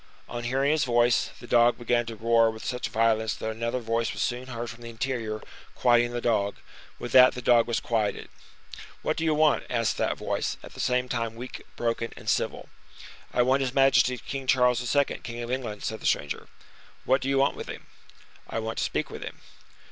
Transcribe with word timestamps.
On 0.27 0.43
hearing 0.45 0.71
his 0.71 0.83
voice, 0.83 1.29
the 1.39 1.45
dog 1.45 1.77
began 1.77 2.07
to 2.07 2.15
roar 2.15 2.49
with 2.49 2.65
such 2.65 2.87
violence 2.89 3.35
that 3.35 3.51
another 3.51 3.77
voice 3.77 4.13
was 4.13 4.23
soon 4.23 4.47
heard 4.47 4.67
from 4.71 4.81
the 4.81 4.89
interior, 4.89 5.43
quieting 5.75 6.09
the 6.11 6.19
dog. 6.19 6.55
With 6.97 7.11
that 7.11 7.35
the 7.35 7.39
dog 7.43 7.67
was 7.67 7.79
quieted. 7.79 8.27
"What 9.03 9.15
do 9.15 9.23
you 9.23 9.35
want?" 9.35 9.63
asked 9.69 9.97
that 9.99 10.17
voice, 10.17 10.57
at 10.63 10.73
the 10.73 10.79
same 10.79 11.07
time 11.07 11.35
weak, 11.35 11.61
broken, 11.75 12.13
and 12.17 12.27
civil. 12.27 12.69
"I 13.31 13.43
want 13.43 13.61
his 13.61 13.75
majesty 13.75 14.17
King 14.17 14.47
Charles 14.47 14.81
II., 14.83 15.05
king 15.21 15.39
of 15.43 15.51
England," 15.51 15.83
said 15.83 15.99
the 15.99 16.07
stranger. 16.07 16.47
"What 17.05 17.21
do 17.21 17.29
you 17.29 17.37
want 17.37 17.55
with 17.55 17.67
him?" 17.69 17.85
"I 18.49 18.57
want 18.57 18.79
to 18.79 18.83
speak 18.83 19.11
with 19.11 19.21
him." 19.21 19.39